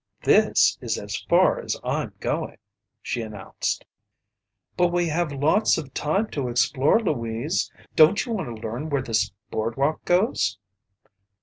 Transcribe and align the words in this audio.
"This 0.23 0.79
is 0.81 0.97
as 0.97 1.15
far 1.15 1.59
as 1.59 1.77
I'm 1.83 2.13
going," 2.19 2.57
she 3.03 3.21
announced. 3.21 3.85
"But 4.75 4.87
we 4.87 5.07
have 5.09 5.31
lots 5.31 5.77
of 5.77 5.93
time 5.93 6.25
to 6.31 6.49
explore, 6.49 6.99
Louise. 6.99 7.71
Don't 7.95 8.25
you 8.25 8.31
want 8.31 8.47
to 8.49 8.67
learn 8.67 8.89
where 8.89 9.03
this 9.03 9.31
boardwalk 9.51 10.03
goes?" 10.05 10.57